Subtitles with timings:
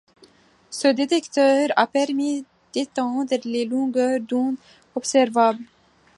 [0.71, 4.55] Ce détecteur a permis d'étendre les longueurs d'onde
[4.95, 5.63] observables.